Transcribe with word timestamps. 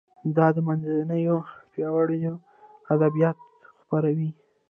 دا 0.35 0.47
د 0.55 0.57
منځنیو 0.67 1.37
پیړیو 1.71 2.33
ادبیات 2.93 3.37
خپروي. 3.79 4.29